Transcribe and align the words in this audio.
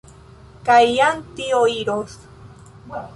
Kaj 0.69 0.79
jam 0.93 1.21
tio 1.41 1.61
iros. 1.75 2.17